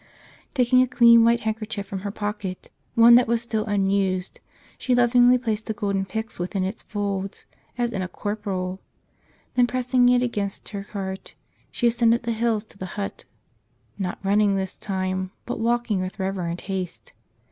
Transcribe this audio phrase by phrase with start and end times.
[0.55, 4.39] Taking a clean white handkerchief from her pocket, one that was still unused—
[4.79, 7.45] she lovingly placed the golden pyx within its folds
[7.77, 8.81] as in a corporal.
[9.53, 11.35] Then pressing it against her heart
[11.69, 13.25] she ascended the hills to the hut—
[13.99, 17.13] not running this time, but walking with reverent haste.